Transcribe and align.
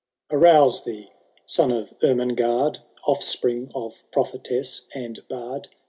V. 0.31 0.35
Arouse 0.37 0.83
thee, 0.83 1.11
son 1.45 1.71
of 1.71 1.93
Ermengarde, 2.01 2.79
Offspring 3.03 3.71
of 3.75 4.01
prophetess 4.11 4.87
and 4.95 5.19
bard 5.27 5.67